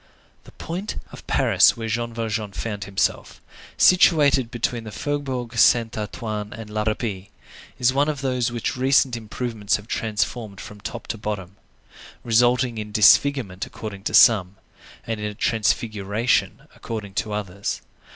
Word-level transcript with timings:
The 0.45 0.51
point 0.53 0.95
of 1.11 1.27
Paris 1.27 1.77
where 1.77 1.87
Jean 1.87 2.11
Valjean 2.11 2.53
found 2.53 2.85
himself, 2.85 3.39
situated 3.77 4.49
between 4.49 4.83
the 4.83 4.91
Faubourg 4.91 5.55
Saint 5.59 5.95
Antoine 5.95 6.51
and 6.53 6.71
la 6.71 6.85
Râpée, 6.85 7.29
is 7.77 7.93
one 7.93 8.09
of 8.09 8.21
those 8.21 8.51
which 8.51 8.75
recent 8.75 9.15
improvements 9.15 9.75
have 9.75 9.87
transformed 9.87 10.59
from 10.59 10.81
top 10.81 11.05
to 11.05 11.19
bottom,—resulting 11.19 12.79
in 12.79 12.91
disfigurement 12.91 13.67
according 13.67 14.03
to 14.05 14.15
some, 14.15 14.55
and 15.05 15.19
in 15.19 15.27
a 15.27 15.35
transfiguration 15.35 16.63
according 16.73 17.13
to 17.13 17.31
others. 17.31 17.83